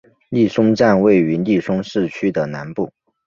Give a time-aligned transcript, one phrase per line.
[0.29, 2.91] 利松站位于利松市区的南部。